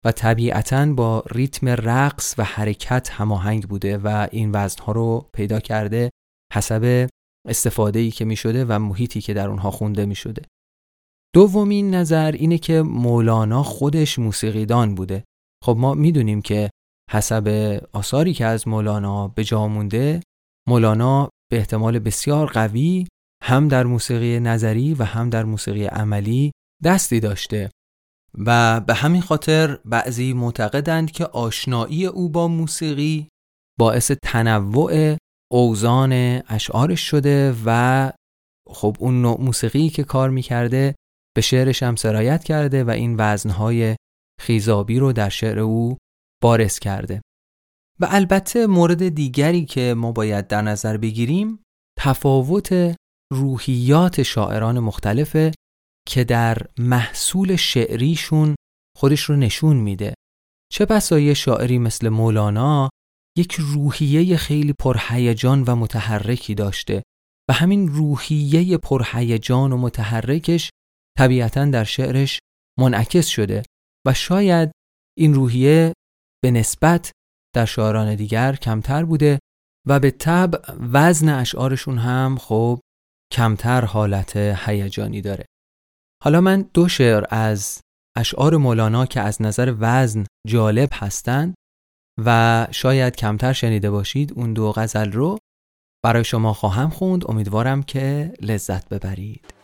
و 0.05 0.11
طبیعتا 0.11 0.93
با 0.93 1.23
ریتم 1.31 1.67
رقص 1.67 2.35
و 2.37 2.43
حرکت 2.43 3.09
هماهنگ 3.11 3.67
بوده 3.67 3.97
و 3.97 4.27
این 4.31 4.51
وزنها 4.53 4.91
رو 4.91 5.29
پیدا 5.33 5.59
کرده 5.59 6.09
حسب 6.53 7.09
استفاده 7.47 7.99
ای 7.99 8.11
که 8.11 8.25
می 8.25 8.35
شده 8.35 8.65
و 8.65 8.79
محیطی 8.79 9.21
که 9.21 9.33
در 9.33 9.49
اونها 9.49 9.71
خونده 9.71 10.05
می 10.05 10.15
شده. 10.15 10.41
دومین 11.35 11.95
نظر 11.95 12.31
اینه 12.31 12.57
که 12.57 12.81
مولانا 12.81 13.63
خودش 13.63 14.19
موسیقیدان 14.19 14.95
بوده. 14.95 15.23
خب 15.63 15.75
ما 15.79 15.93
می‌دونیم 15.93 16.41
که 16.41 16.69
حسب 17.11 17.47
آثاری 17.93 18.33
که 18.33 18.45
از 18.45 18.67
مولانا 18.67 19.27
به 19.27 19.43
جا 19.43 19.67
مونده 19.67 20.19
مولانا 20.67 21.29
به 21.51 21.57
احتمال 21.57 21.99
بسیار 21.99 22.47
قوی 22.47 23.07
هم 23.43 23.67
در 23.67 23.83
موسیقی 23.83 24.39
نظری 24.39 24.93
و 24.93 25.03
هم 25.03 25.29
در 25.29 25.43
موسیقی 25.43 25.85
عملی 25.85 26.51
دستی 26.83 27.19
داشته 27.19 27.69
و 28.37 28.79
به 28.79 28.93
همین 28.93 29.21
خاطر 29.21 29.79
بعضی 29.85 30.33
معتقدند 30.33 31.11
که 31.11 31.25
آشنایی 31.25 32.05
او 32.05 32.29
با 32.29 32.47
موسیقی 32.47 33.27
باعث 33.79 34.11
تنوع 34.23 35.17
اوزان 35.51 36.11
اشعارش 36.47 37.01
شده 37.01 37.55
و 37.65 38.11
خب 38.69 38.97
اون 38.99 39.21
نوع 39.21 39.41
موسیقی 39.41 39.89
که 39.89 40.03
کار 40.03 40.29
می‌کرده 40.29 40.95
به 41.35 41.41
شعرش 41.41 41.83
هم 41.83 41.95
سرایت 41.95 42.43
کرده 42.43 42.83
و 42.83 42.89
این 42.89 43.15
وزنهای 43.19 43.95
خیزابی 44.41 44.99
رو 44.99 45.13
در 45.13 45.29
شعر 45.29 45.59
او 45.59 45.97
بارز 46.43 46.79
کرده. 46.79 47.21
و 47.99 48.07
البته 48.09 48.67
مورد 48.67 49.09
دیگری 49.09 49.65
که 49.65 49.93
ما 49.97 50.11
باید 50.11 50.47
در 50.47 50.61
نظر 50.61 50.97
بگیریم 50.97 51.59
تفاوت 51.99 52.95
روحیات 53.33 54.23
شاعران 54.23 54.79
مختلفه 54.79 55.51
که 56.07 56.23
در 56.23 56.57
محصول 56.77 57.55
شعریشون 57.55 58.55
خودش 58.97 59.21
رو 59.21 59.35
نشون 59.35 59.77
میده. 59.77 60.13
چه 60.71 60.85
بسا 60.85 61.19
یه 61.19 61.33
شاعری 61.33 61.77
مثل 61.77 62.09
مولانا 62.09 62.89
یک 63.37 63.55
روحیه 63.59 64.37
خیلی 64.37 64.73
پرهیجان 64.73 65.63
و 65.63 65.75
متحرکی 65.75 66.55
داشته 66.55 67.03
و 67.49 67.53
همین 67.53 67.87
روحیه 67.87 68.77
پرهیجان 68.77 69.71
و 69.71 69.77
متحرکش 69.77 70.69
طبیعتا 71.17 71.65
در 71.65 71.83
شعرش 71.83 72.39
منعکس 72.79 73.27
شده 73.27 73.63
و 74.07 74.13
شاید 74.13 74.71
این 75.17 75.33
روحیه 75.33 75.93
به 76.43 76.51
نسبت 76.51 77.11
در 77.55 77.65
شاعران 77.65 78.15
دیگر 78.15 78.55
کمتر 78.55 79.05
بوده 79.05 79.39
و 79.87 79.99
به 79.99 80.11
طب 80.11 80.55
وزن 80.93 81.29
اشعارشون 81.29 81.97
هم 81.97 82.37
خب 82.37 82.79
کمتر 83.33 83.85
حالت 83.85 84.37
هیجانی 84.37 85.21
داره. 85.21 85.45
حالا 86.23 86.41
من 86.41 86.69
دو 86.73 86.87
شعر 86.87 87.23
از 87.29 87.81
اشعار 88.17 88.57
مولانا 88.57 89.05
که 89.05 89.21
از 89.21 89.41
نظر 89.41 89.75
وزن 89.79 90.25
جالب 90.47 90.89
هستند 90.93 91.53
و 92.25 92.67
شاید 92.71 93.15
کمتر 93.15 93.53
شنیده 93.53 93.91
باشید 93.91 94.33
اون 94.35 94.53
دو 94.53 94.71
غزل 94.71 95.11
رو 95.11 95.37
برای 96.03 96.23
شما 96.23 96.53
خواهم 96.53 96.89
خوند. 96.89 97.31
امیدوارم 97.31 97.83
که 97.83 98.33
لذت 98.41 98.89
ببرید. 98.89 99.60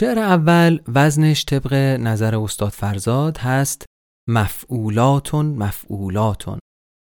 شعر 0.00 0.18
اول 0.18 0.78
وزنش 0.88 1.44
طبق 1.44 1.74
نظر 2.00 2.36
استاد 2.36 2.68
فرزاد 2.68 3.38
هست 3.38 3.86
مفعولاتون 4.28 5.46
مفعولاتون. 5.46 6.58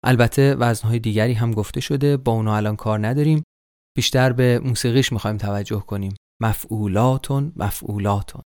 البته 0.05 0.55
وزنهای 0.55 0.99
دیگری 0.99 1.33
هم 1.33 1.51
گفته 1.51 1.81
شده 1.81 2.17
با 2.17 2.33
اونا 2.33 2.57
الان 2.57 2.77
کار 2.77 3.07
نداریم. 3.07 3.43
بیشتر 3.97 4.33
به 4.33 4.59
موسیقیش 4.59 5.13
می‌خوایم 5.13 5.37
توجه 5.37 5.81
کنیم. 5.81 6.15
مفعولاتون 6.43 7.53
مفعولاتون. 7.57 8.43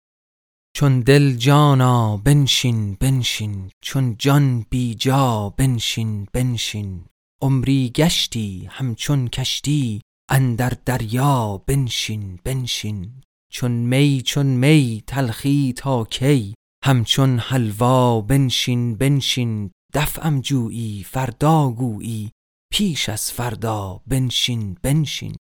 چون 0.76 1.00
دل 1.00 1.32
جانا 1.32 2.16
بنشین 2.16 2.94
بنشین. 3.00 3.70
چون 3.84 4.16
جان 4.18 4.66
بی 4.70 4.94
جا 4.94 5.54
بنشین 5.56 6.26
بنشین. 6.32 7.04
عمری 7.42 7.92
گشتی 7.94 8.68
همچون 8.70 9.28
کشتی. 9.28 10.00
اندر 10.30 10.72
دریا 10.84 11.62
بنشین 11.66 12.38
بنشین. 12.44 13.22
چون 13.50 13.70
می 13.70 14.22
چون 14.22 14.46
می 14.46 15.02
تلخی 15.06 15.72
تا 15.76 16.04
کی؟ 16.04 16.54
همچون 16.84 17.38
حلوا 17.38 18.20
بنشین 18.20 18.96
بنشین 18.96 19.70
دفعم 19.94 20.40
جویی 20.40 21.04
فردا 21.04 21.70
گویی. 21.70 22.30
پیش 22.72 23.08
از 23.08 23.32
فردا 23.32 24.00
بنشین 24.06 24.76
بنشین. 24.82 25.36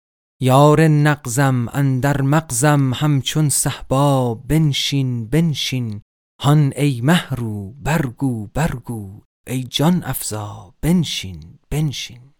یار 0.40 0.88
نقزم 0.88 1.68
اندر 1.72 2.22
مغزم 2.22 2.94
همچون 2.94 3.48
صحبا 3.48 4.34
بنشین 4.34 5.26
بنشین. 5.26 6.00
هان 6.40 6.72
ای 6.76 7.00
محرو 7.00 7.72
برگو 7.72 8.46
برگو. 8.46 9.22
ای 9.46 9.64
جان 9.64 10.02
افزا 10.04 10.74
بنشین 10.80 11.58
بنشین. 11.70 12.33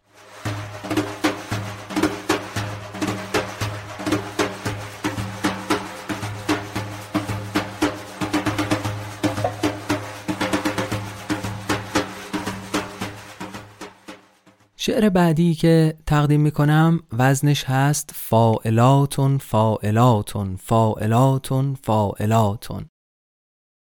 شعر 14.87 15.09
بعدی 15.09 15.55
که 15.55 15.99
تقدیم 16.07 16.41
می‌کنم 16.41 17.01
وزنش 17.13 17.65
هست 17.65 18.11
فائلاتون 18.15 19.39
فائلاتون 19.39 20.57
فائلاتون 20.57 21.75
فائلاتون 21.75 22.87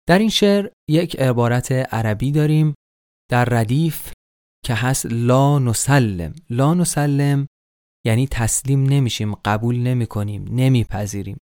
در 0.08 0.18
این 0.18 0.28
شعر 0.28 0.70
یک 0.90 1.20
عبارت 1.20 1.72
عربی 1.72 2.32
داریم 2.32 2.74
در 3.30 3.44
ردیف 3.44 4.12
که 4.64 4.74
هست 4.74 5.06
لا 5.10 5.58
نسلم. 5.58 6.34
لا 6.50 6.74
نسلم 6.74 7.46
یعنی 8.06 8.26
تسلیم 8.26 8.82
نمیشیم 8.82 9.34
قبول 9.34 9.76
نمی 9.76 10.06
کنیم 10.06 10.44
نمیپذیریم. 10.50 11.38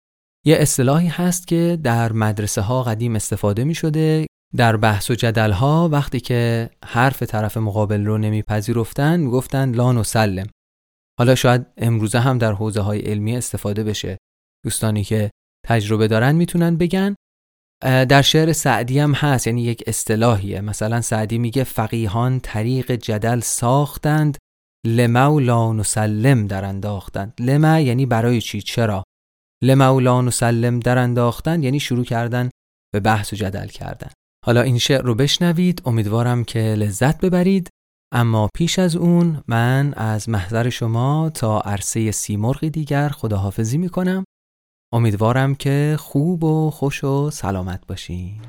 یه 0.45 0.57
اصطلاحی 0.59 1.07
هست 1.07 1.47
که 1.47 1.79
در 1.83 2.12
مدرسه 2.12 2.62
ها 2.62 2.83
قدیم 2.83 3.15
استفاده 3.15 3.63
می 3.63 3.75
شده 3.75 4.25
در 4.55 4.77
بحث 4.77 5.12
و 5.12 5.15
جدل 5.15 5.51
ها 5.51 5.89
وقتی 5.91 6.19
که 6.19 6.69
حرف 6.85 7.23
طرف 7.23 7.57
مقابل 7.57 8.05
رو 8.05 8.17
نمیپذیرفتن 8.17 9.19
می‌گفتن 9.19 9.75
لا 9.75 9.91
نسلم 9.91 10.47
حالا 11.19 11.35
شاید 11.35 11.65
امروزه 11.77 12.19
هم 12.19 12.38
در 12.38 12.53
حوزه 12.53 12.81
های 12.81 12.99
علمی 12.99 13.38
استفاده 13.38 13.83
بشه. 13.83 14.17
دوستانی 14.65 15.03
که 15.03 15.31
تجربه 15.67 16.07
دارن 16.07 16.35
می‌تونن 16.35 16.77
بگن. 16.77 17.15
در 17.81 18.21
شعر 18.21 18.53
سعدی 18.53 18.99
هم 18.99 19.13
هست 19.13 19.47
یعنی 19.47 19.63
یک 19.63 19.83
اصطلاحیه. 19.88 20.62
مثلا 20.62 21.01
سعدی 21.01 21.38
میگه 21.38 21.63
فقیهان 21.63 22.39
طریق 22.39 22.91
جدل 22.91 23.39
ساختند 23.39 24.38
لمولا 24.85 25.73
نسلم 25.73 26.47
در 26.47 26.65
انداختند. 26.65 27.33
لما 27.39 27.79
یعنی 27.79 28.05
برای 28.05 28.41
چی؟ 28.41 28.62
چرا؟ 28.62 29.03
لمولا 29.63 30.21
نسلم 30.21 30.79
در 30.79 30.97
انداختند 30.97 31.63
یعنی 31.63 31.79
شروع 31.79 32.05
کردن 32.05 32.49
به 32.93 32.99
بحث 32.99 33.33
و 33.33 33.35
جدل 33.35 33.67
کردن. 33.67 34.09
حالا 34.45 34.62
این 34.62 34.78
شعر 34.78 35.02
رو 35.02 35.15
بشنوید. 35.15 35.82
امیدوارم 35.86 36.43
که 36.43 36.60
لذت 36.60 37.21
ببرید. 37.21 37.69
اما 38.13 38.49
پیش 38.56 38.80
از 38.80 38.95
اون 38.95 39.43
من 39.47 39.93
از 39.93 40.30
محضر 40.30 40.69
شما 40.69 41.32
تا 41.34 41.60
عرصه 41.60 42.12
سیمرغی 42.12 42.69
دیگر 42.69 43.10
خداحافظی 43.10 43.78
می‌کنم. 43.78 44.23
امیدوارم 44.93 45.56
که 45.56 45.95
خوب 45.99 46.43
و 46.43 46.71
خوش 46.71 47.04
و 47.04 47.30
سلامت 47.30 47.88
باشین. 47.88 48.41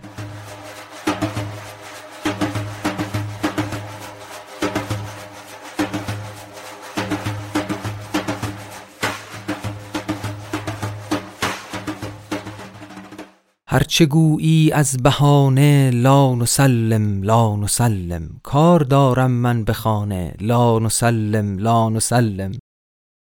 هرچه 13.72 14.06
گویی 14.06 14.72
از 14.72 14.96
بهانه 15.02 15.90
لا 15.90 16.34
نسلم 16.34 17.22
لا 17.22 17.56
نسلم. 17.56 18.40
کار 18.42 18.80
دارم 18.80 19.30
من 19.30 19.64
به 19.64 19.72
خانه 19.72 20.34
لا 20.40 20.78
نسلم 20.78 21.58
لا 21.58 21.88
نسلم. 21.88 22.52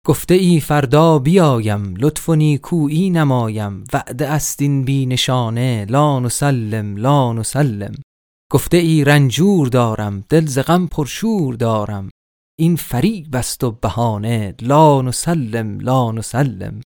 گفته 0.06 0.34
ای 0.34 0.60
فردا 0.60 1.20
بیایم 1.20 1.96
لطف 1.96 2.30
و 2.30 2.36
نیکویی 2.36 3.10
نمایم. 3.10 3.84
وعده 3.94 4.28
است 4.28 4.62
این 4.62 4.84
بی 4.84 5.06
نشانه 5.06 5.86
لا 5.90 6.20
نسلم 6.20 6.98
لا 6.98 7.34
نسلم. 7.34 7.94
گفته 8.52 8.78
ای 8.78 9.04
رنجور 9.04 9.68
دارم 9.68 10.24
دل 10.30 10.46
ز 10.46 10.60
غم 10.60 10.88
پرشور 10.88 11.56
دارم. 11.56 12.10
این 12.60 12.76
فریب 12.76 13.36
است 13.36 13.64
و 13.64 13.72
بهانه 13.72 14.56
لا 14.62 15.02
نسلم 15.02 15.80
لا 15.80 16.12
نسلم. 16.12 16.82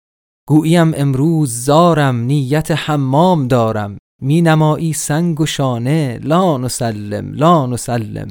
گوییم 0.53 0.93
امروز 0.97 1.65
زارم 1.65 2.17
نیت 2.17 2.71
حمام 2.71 3.49
دارم. 3.49 3.99
می 4.21 4.43
نمایی 4.43 4.93
سنگ 4.93 5.41
و 5.41 5.47
شانه 5.47 6.21
لا 6.23 6.59
نسلم 6.59 7.33
لا 7.35 7.67
نسلم. 7.67 8.29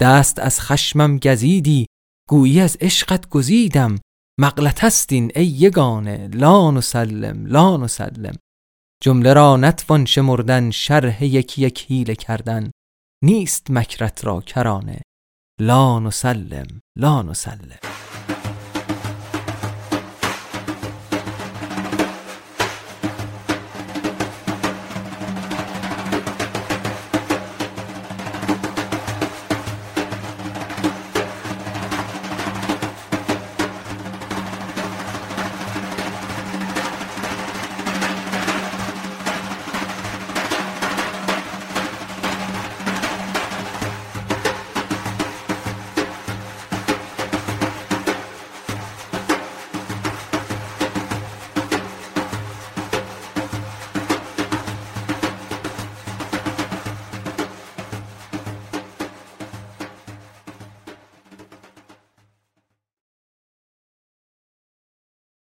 دست 0.00 0.38
از 0.38 0.60
خشمم 0.60 1.18
گزیدی 1.18 1.86
گویی 2.28 2.60
از 2.60 2.76
عشقت 2.80 3.28
گزیدم. 3.28 3.94
مغلط 4.40 4.84
استین 4.84 5.32
ای 5.34 5.46
یگانه 5.46 6.28
لا 6.34 6.70
نسلم 6.70 7.46
لا 7.46 7.76
نسلم. 7.76 8.36
جمله 9.02 9.32
را 9.32 9.56
نتوان 9.56 10.04
شمردن 10.04 10.70
شرح 10.70 11.24
یکی 11.24 11.62
یک 11.62 11.86
حیله 11.88 12.14
کردن. 12.14 12.70
نیست 13.24 13.70
مکرت 13.70 14.24
را 14.24 14.40
کرانه. 14.40 15.00
لا 15.60 15.98
نسلم 15.98 16.66
لا 16.96 17.22
نسلم. 17.22 17.87